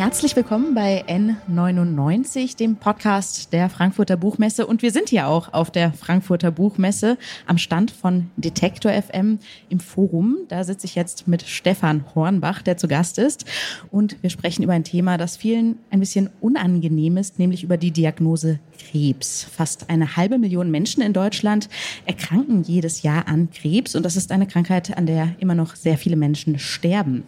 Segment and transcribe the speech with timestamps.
[0.00, 4.66] Herzlich willkommen bei N99, dem Podcast der Frankfurter Buchmesse.
[4.66, 9.78] Und wir sind hier auch auf der Frankfurter Buchmesse am Stand von Detektor FM im
[9.78, 10.38] Forum.
[10.48, 13.44] Da sitze ich jetzt mit Stefan Hornbach, der zu Gast ist.
[13.90, 17.90] Und wir sprechen über ein Thema, das vielen ein bisschen unangenehm ist, nämlich über die
[17.90, 19.44] Diagnose Krebs.
[19.44, 21.68] Fast eine halbe Million Menschen in Deutschland
[22.06, 23.94] erkranken jedes Jahr an Krebs.
[23.94, 27.24] Und das ist eine Krankheit, an der immer noch sehr viele Menschen sterben.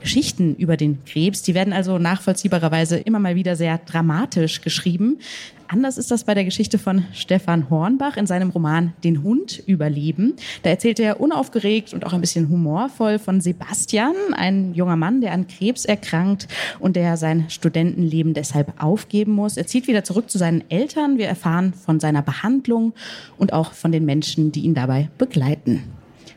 [0.00, 5.18] Geschichten über den Krebs, die werden also nachvollziehbarerweise immer mal wieder sehr dramatisch geschrieben.
[5.66, 10.34] Anders ist das bei der Geschichte von Stefan Hornbach in seinem Roman Den Hund überleben.
[10.62, 15.32] Da erzählt er unaufgeregt und auch ein bisschen humorvoll von Sebastian, ein junger Mann, der
[15.32, 16.46] an Krebs erkrankt
[16.78, 19.56] und der sein Studentenleben deshalb aufgeben muss.
[19.56, 21.18] Er zieht wieder zurück zu seinen Eltern.
[21.18, 22.92] Wir erfahren von seiner Behandlung
[23.38, 25.93] und auch von den Menschen, die ihn dabei begleiten.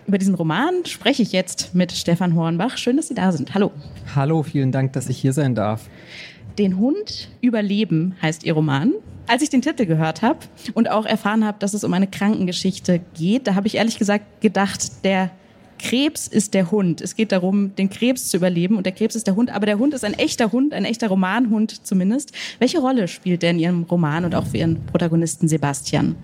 [0.07, 2.77] Über diesen Roman spreche ich jetzt mit Stefan Hornbach.
[2.77, 3.53] Schön, dass Sie da sind.
[3.53, 3.71] Hallo.
[4.15, 5.89] Hallo, vielen Dank, dass ich hier sein darf.
[6.57, 8.93] Den Hund überleben heißt Ihr Roman.
[9.27, 10.39] Als ich den Titel gehört habe
[10.73, 14.39] und auch erfahren habe, dass es um eine Krankengeschichte geht, da habe ich ehrlich gesagt
[14.39, 15.29] gedacht, der
[15.77, 17.01] Krebs ist der Hund.
[17.01, 19.53] Es geht darum, den Krebs zu überleben und der Krebs ist der Hund.
[19.53, 22.31] Aber der Hund ist ein echter Hund, ein echter Romanhund zumindest.
[22.59, 26.15] Welche Rolle spielt der in Ihrem Roman und auch für Ihren Protagonisten Sebastian?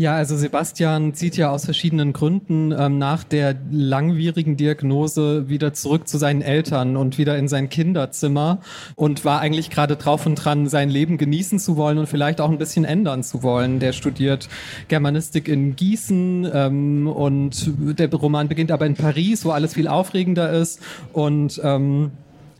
[0.00, 6.06] Ja, also Sebastian zieht ja aus verschiedenen Gründen ähm, nach der langwierigen Diagnose wieder zurück
[6.06, 8.60] zu seinen Eltern und wieder in sein Kinderzimmer
[8.94, 12.48] und war eigentlich gerade drauf und dran, sein Leben genießen zu wollen und vielleicht auch
[12.48, 13.80] ein bisschen ändern zu wollen.
[13.80, 14.48] Der studiert
[14.86, 20.52] Germanistik in Gießen ähm, und der Roman beginnt aber in Paris, wo alles viel aufregender
[20.52, 20.80] ist
[21.12, 22.12] und ähm,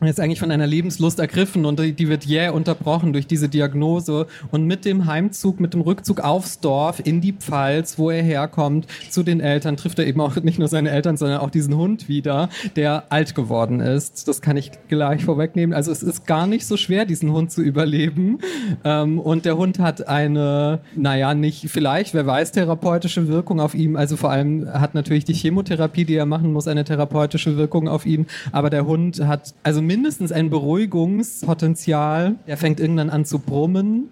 [0.07, 4.27] jetzt eigentlich von einer Lebenslust ergriffen und die, wird jäh yeah unterbrochen durch diese Diagnose.
[4.51, 8.87] Und mit dem Heimzug, mit dem Rückzug aufs Dorf, in die Pfalz, wo er herkommt,
[9.09, 12.07] zu den Eltern, trifft er eben auch nicht nur seine Eltern, sondern auch diesen Hund
[12.07, 14.27] wieder, der alt geworden ist.
[14.27, 15.75] Das kann ich gleich vorwegnehmen.
[15.75, 18.39] Also es ist gar nicht so schwer, diesen Hund zu überleben.
[18.83, 23.97] Ähm, und der Hund hat eine, naja, nicht vielleicht, wer weiß, therapeutische Wirkung auf ihn.
[23.97, 28.05] Also vor allem hat natürlich die Chemotherapie, die er machen muss, eine therapeutische Wirkung auf
[28.05, 28.27] ihn.
[28.51, 32.35] Aber der Hund hat, also mindestens ein Beruhigungspotenzial.
[32.45, 34.09] Er fängt irgendwann an zu brummen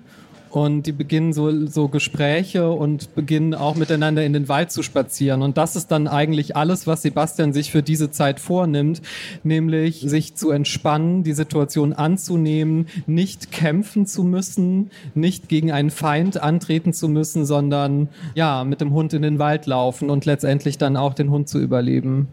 [0.50, 5.44] und die beginnen so, so Gespräche und beginnen auch miteinander in den Wald zu spazieren.
[5.44, 9.04] Und das ist dann eigentlich alles, was Sebastian sich für diese Zeit vornimmt,
[9.44, 16.42] nämlich sich zu entspannen, die Situation anzunehmen, nicht kämpfen zu müssen, nicht gegen einen Feind
[16.42, 20.98] antreten zu müssen, sondern ja, mit dem Hund in den Wald laufen und letztendlich dann
[20.98, 22.30] auch den Hund zu überleben.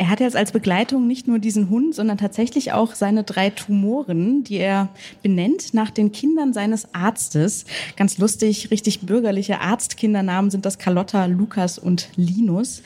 [0.00, 4.42] Er hat jetzt als Begleitung nicht nur diesen Hund, sondern tatsächlich auch seine drei Tumoren,
[4.44, 4.88] die er
[5.22, 7.66] benennt nach den Kindern seines Arztes.
[7.96, 12.82] Ganz lustig, richtig bürgerliche Arztkindernamen sind das Carlotta, Lukas und Linus.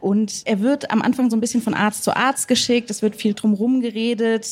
[0.00, 2.90] Und er wird am Anfang so ein bisschen von Arzt zu Arzt geschickt.
[2.90, 4.44] Es wird viel drumherum geredet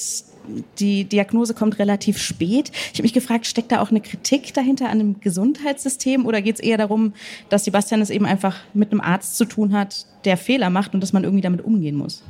[0.79, 2.71] die Diagnose kommt relativ spät.
[2.93, 6.57] Ich habe mich gefragt, steckt da auch eine Kritik dahinter an dem Gesundheitssystem oder geht
[6.57, 7.13] es eher darum,
[7.49, 11.01] dass Sebastian es eben einfach mit einem Arzt zu tun hat, der Fehler macht und
[11.01, 12.23] dass man irgendwie damit umgehen muss?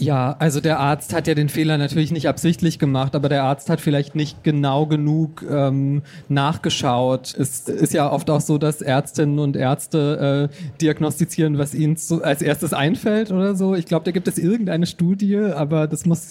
[0.00, 3.68] Ja, also der Arzt hat ja den Fehler natürlich nicht absichtlich gemacht, aber der Arzt
[3.68, 6.00] hat vielleicht nicht genau genug ähm,
[6.30, 7.34] nachgeschaut.
[7.38, 12.24] Es ist ja oft auch so, dass Ärztinnen und Ärzte äh, diagnostizieren, was ihnen zu,
[12.24, 13.74] als erstes einfällt oder so.
[13.74, 16.30] Ich glaube, da gibt es irgendeine Studie, aber das muss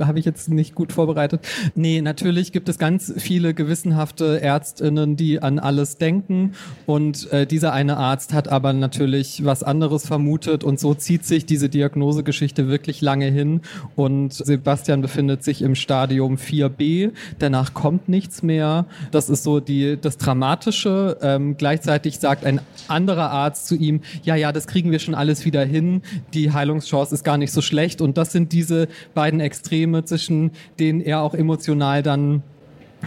[0.00, 1.46] habe ich jetzt nicht gut vorbereitet.
[1.76, 6.54] Nee, natürlich gibt es ganz viele gewissenhafte Ärztinnen, die an alles denken
[6.84, 11.46] und äh, dieser eine Arzt hat aber natürlich was anderes vermutet und so zieht sich
[11.46, 13.60] diese Diagnosegeschichte wirklich lange hin
[13.94, 17.12] und Sebastian befindet sich im Stadium 4b.
[17.38, 18.86] Danach kommt nichts mehr.
[19.12, 21.18] Das ist so die, das Dramatische.
[21.22, 25.44] Ähm, gleichzeitig sagt ein anderer Arzt zu ihm, ja, ja, das kriegen wir schon alles
[25.44, 26.02] wieder hin.
[26.32, 28.00] Die Heilungschance ist gar nicht so schlecht.
[28.00, 32.42] Und das sind diese beiden Extreme, zwischen denen er auch emotional dann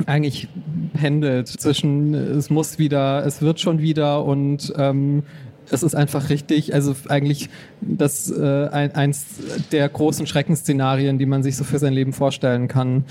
[0.05, 0.47] eigentlich
[0.93, 5.23] pendelt zwischen es muss wieder, es wird schon wieder und ähm,
[5.69, 7.49] es ist einfach richtig, also eigentlich
[7.81, 9.25] das äh, ein, eins
[9.71, 13.05] der großen Schreckensszenarien, die man sich so für sein Leben vorstellen kann.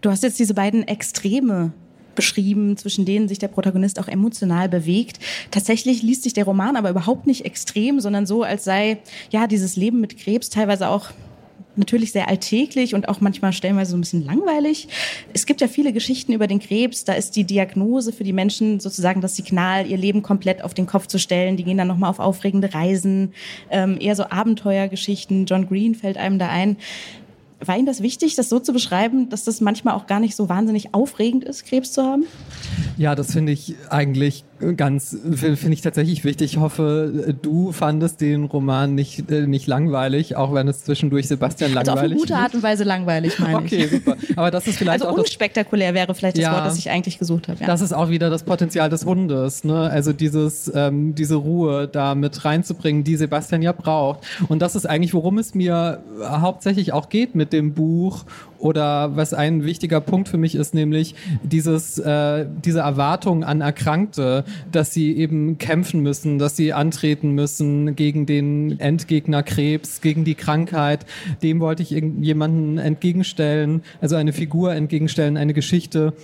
[0.00, 1.72] Du hast jetzt diese beiden Extreme
[2.14, 5.18] beschrieben, zwischen denen sich der Protagonist auch emotional bewegt.
[5.50, 8.98] Tatsächlich liest sich der Roman aber überhaupt nicht extrem, sondern so, als sei
[9.30, 11.10] ja dieses Leben mit Krebs teilweise auch
[11.78, 14.88] natürlich sehr alltäglich und auch manchmal stellenweise so ein bisschen langweilig.
[15.32, 17.04] Es gibt ja viele Geschichten über den Krebs.
[17.04, 20.86] Da ist die Diagnose für die Menschen sozusagen das Signal, ihr Leben komplett auf den
[20.86, 21.56] Kopf zu stellen.
[21.56, 23.32] Die gehen dann nochmal auf aufregende Reisen,
[23.70, 25.46] ähm, eher so Abenteuergeschichten.
[25.46, 26.76] John Green fällt einem da ein.
[27.60, 30.48] War Ihnen das wichtig, das so zu beschreiben, dass das manchmal auch gar nicht so
[30.48, 32.24] wahnsinnig aufregend ist, Krebs zu haben?
[32.98, 34.44] Ja, das finde ich eigentlich
[34.76, 36.54] ganz, finde ich tatsächlich wichtig.
[36.54, 41.72] Ich hoffe, du fandest den Roman nicht, äh, nicht langweilig, auch wenn es zwischendurch Sebastian
[41.72, 41.98] langweilig ist.
[41.98, 43.86] Also auf eine gute Art und Weise langweilig, meine okay, ich.
[43.86, 44.16] Okay, super.
[44.36, 47.18] Aber das ist vielleicht also auch unspektakulär wäre vielleicht das ja, Wort, das ich eigentlich
[47.18, 47.60] gesucht habe.
[47.60, 47.66] Ja.
[47.66, 49.90] Das ist auch wieder das Potenzial des Hundes, ne?
[49.90, 54.20] Also dieses, ähm, diese Ruhe da mit reinzubringen, die Sebastian ja braucht.
[54.48, 58.24] Und das ist eigentlich, worum es mir hauptsächlich auch geht mit dem Buch
[58.58, 64.44] oder was ein wichtiger Punkt für mich ist, nämlich dieses, äh, diese Erwartung an Erkrankte,
[64.72, 70.34] dass sie eben kämpfen müssen, dass sie antreten müssen gegen den Endgegner Krebs, gegen die
[70.34, 71.06] Krankheit.
[71.42, 76.14] Dem wollte ich jemanden entgegenstellen, also eine Figur entgegenstellen, eine Geschichte,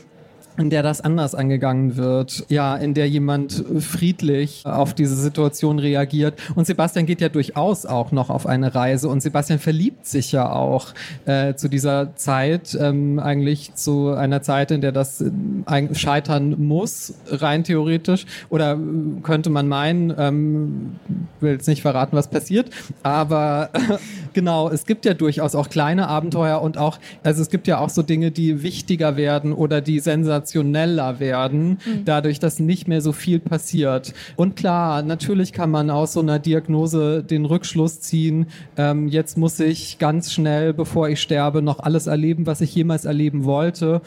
[0.59, 6.39] in der das anders angegangen wird, ja, in der jemand friedlich auf diese Situation reagiert.
[6.55, 10.53] Und Sebastian geht ja durchaus auch noch auf eine Reise und Sebastian verliebt sich ja
[10.53, 10.89] auch
[11.25, 17.15] äh, zu dieser Zeit, ähm, eigentlich zu einer Zeit, in der das äh, scheitern muss,
[17.29, 18.27] rein theoretisch.
[18.51, 18.77] Oder äh,
[19.23, 20.97] könnte man meinen, ähm,
[21.41, 22.69] will jetzt nicht verraten, was passiert,
[23.03, 23.71] aber
[24.35, 27.89] genau, es gibt ja durchaus auch kleine Abenteuer und auch, also es gibt ja auch
[27.89, 32.05] so Dinge, die wichtiger werden oder die sensationell rationeller werden, mhm.
[32.05, 34.13] dadurch, dass nicht mehr so viel passiert.
[34.37, 38.47] Und klar, natürlich kann man aus so einer Diagnose den Rückschluss ziehen,
[38.77, 43.05] ähm, jetzt muss ich ganz schnell, bevor ich sterbe, noch alles erleben, was ich jemals
[43.05, 44.03] erleben wollte.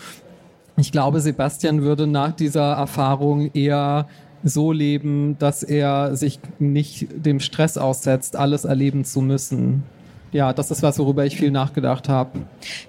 [0.78, 4.08] Ich glaube, Sebastian würde nach dieser Erfahrung eher
[4.44, 9.84] so leben, dass er sich nicht dem Stress aussetzt, alles erleben zu müssen
[10.32, 12.42] ja, das ist was, worüber ich viel nachgedacht habe.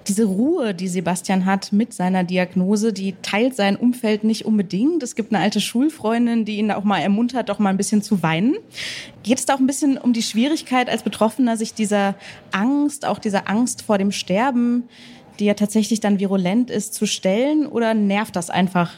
[0.08, 5.02] Diese Ruhe, die Sebastian hat mit seiner Diagnose, die teilt sein Umfeld nicht unbedingt.
[5.02, 8.22] Es gibt eine alte Schulfreundin, die ihn auch mal ermuntert, doch mal ein bisschen zu
[8.22, 8.56] weinen.
[9.22, 12.16] Geht es da auch ein bisschen um die Schwierigkeit als Betroffener, sich dieser
[12.50, 14.84] Angst, auch dieser Angst vor dem Sterben,
[15.38, 17.66] die ja tatsächlich dann virulent ist, zu stellen?
[17.66, 18.92] Oder nervt das einfach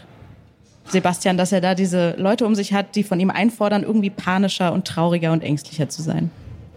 [0.87, 4.73] Sebastian, dass er da diese Leute um sich hat, die von ihm einfordern, irgendwie panischer
[4.73, 6.31] und trauriger und ängstlicher zu sein?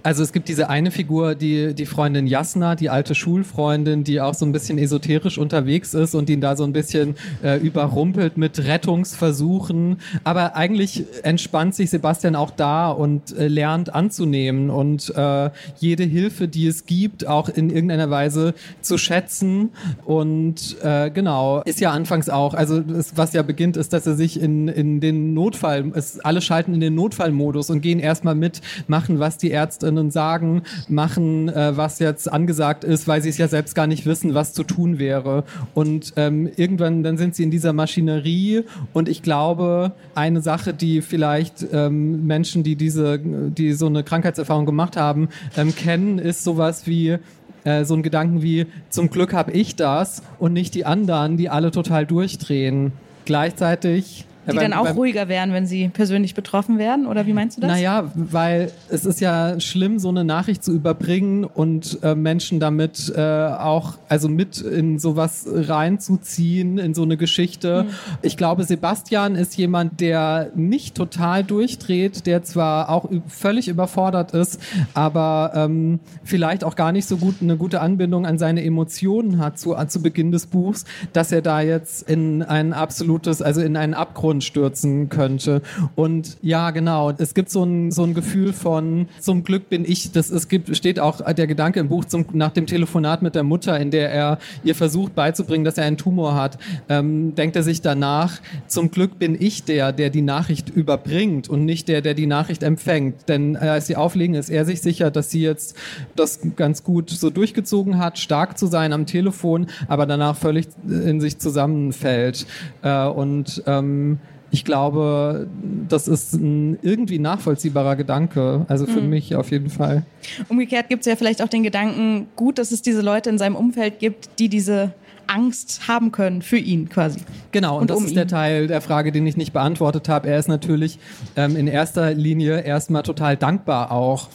[0.03, 4.33] Also es gibt diese eine Figur, die die Freundin Jasna, die alte Schulfreundin, die auch
[4.33, 8.65] so ein bisschen esoterisch unterwegs ist und ihn da so ein bisschen äh, überrumpelt mit
[8.65, 9.97] Rettungsversuchen.
[10.23, 16.47] Aber eigentlich entspannt sich Sebastian auch da und äh, lernt anzunehmen und äh, jede Hilfe,
[16.47, 19.69] die es gibt, auch in irgendeiner Weise zu schätzen.
[20.05, 24.15] Und äh, genau, ist ja anfangs auch, also es, was ja beginnt, ist, dass er
[24.15, 28.61] sich in, in den Notfall, es, alle schalten in den Notfallmodus und gehen erstmal mit,
[28.87, 33.37] machen, was die Ärzte Ärztinnen sagen, machen, äh, was jetzt angesagt ist, weil sie es
[33.37, 35.43] ja selbst gar nicht wissen, was zu tun wäre.
[35.73, 41.01] Und ähm, irgendwann, dann sind sie in dieser Maschinerie und ich glaube, eine Sache, die
[41.01, 46.87] vielleicht ähm, Menschen, die diese, die so eine Krankheitserfahrung gemacht haben, ähm, kennen, ist sowas
[46.87, 47.17] wie,
[47.63, 51.49] äh, so ein Gedanken wie, zum Glück habe ich das und nicht die anderen, die
[51.49, 52.93] alle total durchdrehen.
[53.25, 57.05] Gleichzeitig die ja, dann auch ruhiger wären, wenn sie persönlich betroffen wären?
[57.05, 57.71] Oder wie meinst du das?
[57.71, 63.13] Naja, weil es ist ja schlimm, so eine Nachricht zu überbringen und äh, Menschen damit
[63.15, 67.81] äh, auch, also mit in sowas reinzuziehen, in so eine Geschichte.
[67.81, 67.89] Hm.
[68.23, 74.59] Ich glaube, Sebastian ist jemand, der nicht total durchdreht, der zwar auch völlig überfordert ist,
[74.93, 79.59] aber ähm, vielleicht auch gar nicht so gut eine gute Anbindung an seine Emotionen hat
[79.59, 83.93] zu, zu Beginn des Buchs, dass er da jetzt in ein absolutes, also in einen
[83.93, 85.61] Abgrund Abgrund stürzen könnte.
[85.95, 90.13] Und ja, genau, es gibt so ein, so ein Gefühl von, zum Glück bin ich,
[90.13, 93.43] das es gibt, steht auch der Gedanke im Buch zum, nach dem Telefonat mit der
[93.43, 96.57] Mutter, in der er ihr versucht beizubringen, dass er einen Tumor hat,
[96.87, 101.65] ähm, denkt er sich danach, zum Glück bin ich der, der die Nachricht überbringt und
[101.65, 103.27] nicht der, der die Nachricht empfängt.
[103.27, 105.75] Denn äh, als sie auflegen, ist er sich sicher, dass sie jetzt
[106.15, 111.19] das ganz gut so durchgezogen hat, stark zu sein am Telefon, aber danach völlig in
[111.19, 112.45] sich zusammenfällt.
[112.81, 114.20] Äh, und ähm,
[114.51, 115.47] ich glaube,
[115.87, 118.65] das ist ein irgendwie nachvollziehbarer Gedanke.
[118.67, 119.09] Also für mhm.
[119.09, 120.03] mich auf jeden Fall.
[120.49, 123.55] Umgekehrt gibt es ja vielleicht auch den Gedanken, gut, dass es diese Leute in seinem
[123.55, 124.93] Umfeld gibt, die diese
[125.27, 127.21] Angst haben können für ihn quasi.
[127.53, 130.27] Genau, und, und das um ist der Teil der Frage, den ich nicht beantwortet habe.
[130.27, 130.99] Er ist natürlich
[131.37, 134.27] ähm, in erster Linie erstmal total dankbar auch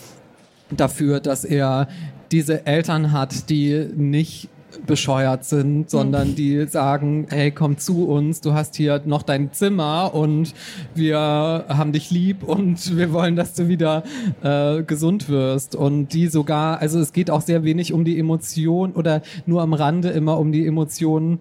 [0.70, 1.88] dafür, dass er
[2.32, 4.48] diese Eltern hat, die nicht
[4.86, 10.14] bescheuert sind, sondern die sagen, hey, komm zu uns, du hast hier noch dein Zimmer
[10.14, 10.54] und
[10.94, 14.02] wir haben dich lieb und wir wollen, dass du wieder
[14.42, 15.74] äh, gesund wirst.
[15.74, 19.72] Und die sogar, also es geht auch sehr wenig um die Emotion oder nur am
[19.72, 21.38] Rande immer um die Emotionen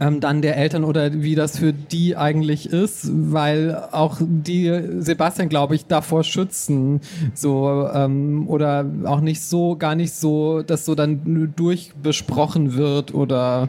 [0.00, 5.48] ähm, dann der Eltern oder wie das für die eigentlich ist, weil auch die Sebastian,
[5.48, 7.00] glaube ich, davor schützen,
[7.34, 13.68] so ähm, oder auch nicht so, gar nicht so, dass so dann durchbesprochen wird oder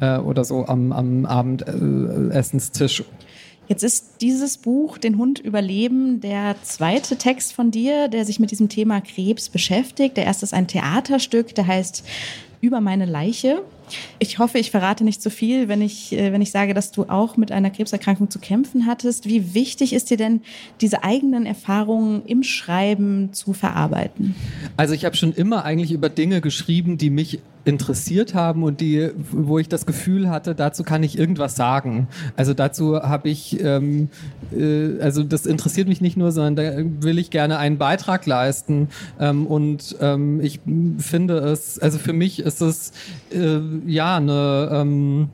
[0.00, 3.04] äh, oder so am, am Abendessenstisch.
[3.66, 8.50] Jetzt ist dieses Buch, Den Hund überleben, der zweite Text von dir, der sich mit
[8.50, 10.18] diesem Thema Krebs beschäftigt.
[10.18, 12.04] Der erste ist ein Theaterstück, der heißt
[12.60, 13.62] Über meine Leiche.
[14.18, 17.04] Ich hoffe, ich verrate nicht zu viel, wenn ich, äh, wenn ich sage, dass du
[17.04, 19.26] auch mit einer Krebserkrankung zu kämpfen hattest.
[19.26, 20.42] Wie wichtig ist dir denn,
[20.80, 24.34] diese eigenen Erfahrungen im Schreiben zu verarbeiten?
[24.76, 29.10] Also ich habe schon immer eigentlich über Dinge geschrieben, die mich interessiert haben und die,
[29.16, 32.08] wo ich das Gefühl hatte, dazu kann ich irgendwas sagen.
[32.36, 34.08] Also dazu habe ich, ähm,
[34.54, 38.88] äh, also das interessiert mich nicht nur, sondern da will ich gerne einen Beitrag leisten.
[39.18, 40.60] Ähm, und ähm, ich
[40.98, 42.92] finde es, also für mich ist es
[43.30, 45.28] äh, ja eine ähm,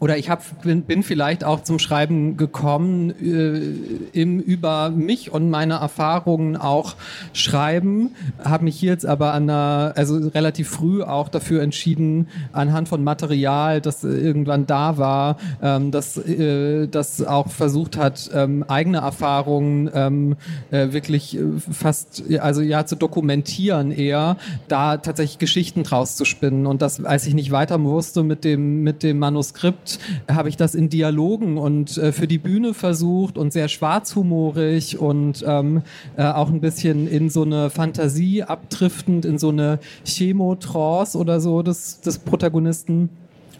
[0.00, 5.50] oder ich hab, bin, bin vielleicht auch zum Schreiben gekommen, äh, im über mich und
[5.50, 6.94] meine Erfahrungen auch
[7.32, 13.02] schreiben, habe mich jetzt aber an einer, also relativ früh auch dafür entschieden, anhand von
[13.02, 19.90] Material, das irgendwann da war, ähm, das, äh, das auch versucht hat, ähm, eigene Erfahrungen
[19.94, 20.36] ähm,
[20.70, 24.36] äh, wirklich äh, fast, also ja, zu dokumentieren eher,
[24.68, 26.66] da tatsächlich Geschichten draus zu spinnen.
[26.66, 29.87] Und das, als ich nicht weiter wusste mit dem, mit dem Manuskript,
[30.30, 35.44] habe ich das in Dialogen und äh, für die Bühne versucht und sehr schwarzhumorig und
[35.46, 35.82] ähm,
[36.16, 41.62] äh, auch ein bisschen in so eine Fantasie abdriftend, in so eine Chemotrance oder so
[41.62, 43.10] des, des Protagonisten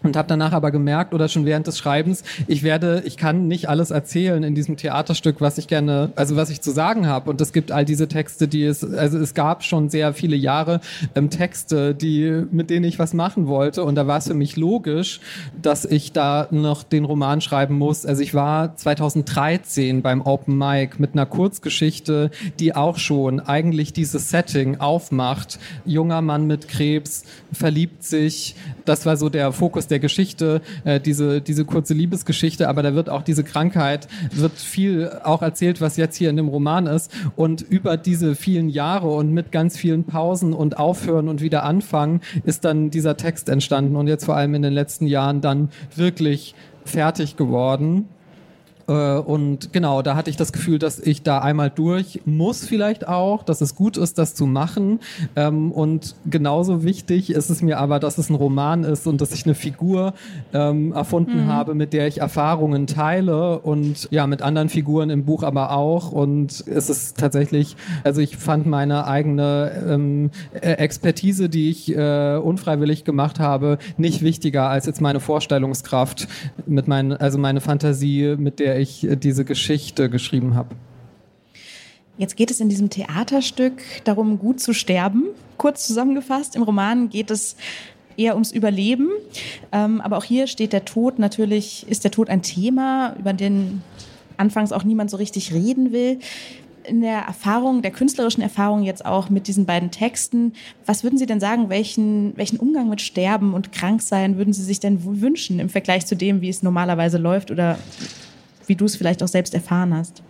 [0.02, 3.68] und habe danach aber gemerkt oder schon während des Schreibens, ich werde, ich kann nicht
[3.68, 7.30] alles erzählen in diesem Theaterstück, was ich gerne, also was ich zu sagen habe.
[7.30, 10.80] Und es gibt all diese Texte, die es, also es gab schon sehr viele Jahre
[11.14, 13.84] ähm, Texte, die mit denen ich was machen wollte.
[13.84, 15.20] Und da war es für mich logisch,
[15.60, 18.06] dass ich da noch den Roman schreiben muss.
[18.06, 24.30] Also ich war 2013 beim Open Mic mit einer Kurzgeschichte, die auch schon eigentlich dieses
[24.30, 25.58] Setting aufmacht.
[25.84, 28.54] Junger Mann mit Krebs verliebt sich.
[28.84, 33.10] Das war so der Fokus der Geschichte, äh, diese, diese kurze Liebesgeschichte, aber da wird
[33.10, 37.12] auch diese Krankheit, wird viel auch erzählt, was jetzt hier in dem Roman ist.
[37.36, 42.20] Und über diese vielen Jahre und mit ganz vielen Pausen und Aufhören und wieder anfangen,
[42.44, 46.54] ist dann dieser Text entstanden und jetzt vor allem in den letzten Jahren dann wirklich
[46.84, 48.08] fertig geworden.
[48.88, 53.06] Äh, und genau, da hatte ich das Gefühl, dass ich da einmal durch muss vielleicht
[53.06, 55.00] auch, dass es gut ist, das zu machen.
[55.36, 59.32] Ähm, und genauso wichtig ist es mir aber, dass es ein Roman ist und dass
[59.32, 60.14] ich eine Figur
[60.52, 61.48] ähm, erfunden mhm.
[61.48, 66.10] habe, mit der ich Erfahrungen teile und ja, mit anderen Figuren im Buch aber auch.
[66.10, 72.36] Und es ist tatsächlich, also ich fand meine eigene ähm, e-, Expertise, die ich äh,
[72.36, 76.28] unfreiwillig gemacht habe, nicht wichtiger als jetzt meine Vorstellungskraft
[76.66, 80.74] mit meinen, also meine Fantasie, mit der ich diese Geschichte geschrieben habe.
[82.18, 85.24] Jetzt geht es in diesem Theaterstück darum, gut zu sterben.
[85.56, 87.56] Kurz zusammengefasst, im Roman geht es
[88.16, 89.08] eher ums Überleben.
[89.70, 93.82] Ähm, aber auch hier steht der Tod natürlich, ist der Tod ein Thema, über den
[94.36, 96.18] anfangs auch niemand so richtig reden will.
[96.84, 100.54] In der Erfahrung, der künstlerischen Erfahrung jetzt auch mit diesen beiden Texten,
[100.86, 104.80] was würden Sie denn sagen, welchen, welchen Umgang mit Sterben und Kranksein würden Sie sich
[104.80, 107.78] denn wünschen im Vergleich zu dem, wie es normalerweise läuft oder
[108.68, 110.22] wie du es vielleicht auch selbst erfahren hast.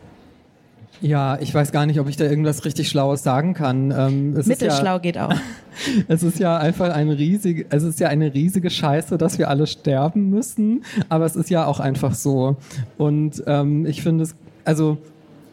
[1.00, 3.94] Ja, ich weiß gar nicht, ob ich da irgendwas richtig Schlaues sagen kann.
[3.96, 5.32] Ähm, Mittelschlau ja, geht auch.
[6.08, 9.66] es ist ja einfach eine riesige, es ist ja eine riesige Scheiße, dass wir alle
[9.68, 12.56] sterben müssen, aber es ist ja auch einfach so.
[12.96, 14.98] Und ähm, ich finde es, also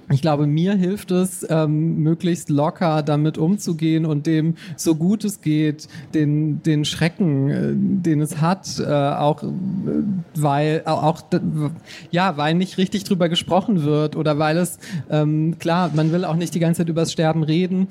[0.09, 5.41] ich glaube, mir hilft es, ähm, möglichst locker damit umzugehen und dem, so gut es
[5.41, 9.47] geht, den, den Schrecken, äh, den es hat, äh, auch äh,
[10.35, 11.23] weil auch
[12.11, 14.77] ja, weil nicht richtig drüber gesprochen wird oder weil es
[15.09, 17.87] ähm, klar, man will auch nicht die ganze Zeit übers Sterben reden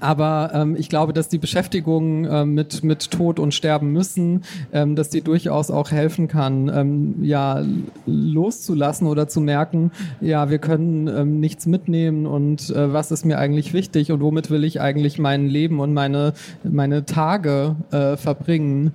[0.00, 4.96] aber ähm, ich glaube, dass die Beschäftigung ähm, mit, mit Tod und Sterben müssen, ähm,
[4.96, 7.64] dass die durchaus auch helfen kann, ähm, ja,
[8.06, 9.90] loszulassen oder zu merken,
[10.20, 14.50] ja, wir können ähm, nichts mitnehmen und äh, was ist mir eigentlich wichtig und womit
[14.50, 18.92] will ich eigentlich mein Leben und meine, meine Tage äh, verbringen.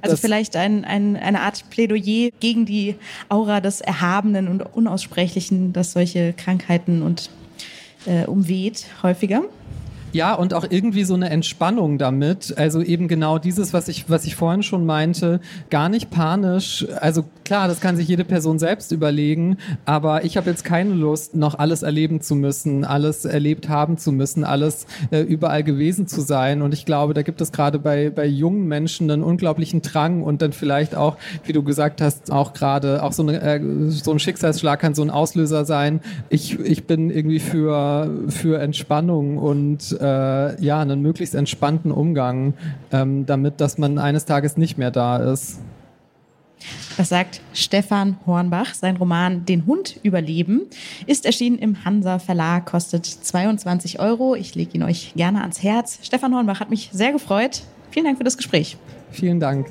[0.00, 2.96] Also vielleicht ein, ein, eine Art Plädoyer gegen die
[3.28, 7.30] Aura des Erhabenen und Unaussprechlichen, das solche Krankheiten und
[8.06, 9.42] äh, umweht häufiger.
[10.12, 12.54] Ja, und auch irgendwie so eine Entspannung damit.
[12.58, 15.40] Also eben genau dieses, was ich, was ich vorhin schon meinte,
[15.70, 16.86] gar nicht panisch.
[17.00, 21.34] Also klar, das kann sich jede Person selbst überlegen, aber ich habe jetzt keine Lust,
[21.34, 26.20] noch alles erleben zu müssen, alles erlebt haben zu müssen, alles äh, überall gewesen zu
[26.20, 26.60] sein.
[26.60, 30.42] Und ich glaube, da gibt es gerade bei, bei jungen Menschen einen unglaublichen Drang und
[30.42, 34.18] dann vielleicht auch, wie du gesagt hast, auch gerade auch so, eine, äh, so ein
[34.18, 36.00] Schicksalsschlag kann so ein Auslöser sein.
[36.28, 42.54] Ich, ich bin irgendwie für, für Entspannung und äh, ja, einen möglichst entspannten Umgang
[42.90, 45.60] ähm, damit, dass man eines Tages nicht mehr da ist.
[46.96, 48.74] Das sagt Stefan Hornbach.
[48.74, 50.62] Sein Roman Den Hund überleben
[51.06, 54.34] ist erschienen im Hansa Verlag, kostet 22 Euro.
[54.34, 55.98] Ich lege ihn euch gerne ans Herz.
[56.02, 57.62] Stefan Hornbach hat mich sehr gefreut.
[57.90, 58.76] Vielen Dank für das Gespräch.
[59.10, 59.66] Vielen Dank.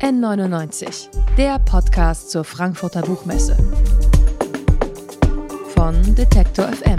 [0.00, 3.56] N99, der Podcast zur Frankfurter Buchmesse.
[5.74, 6.98] Von Detektor FM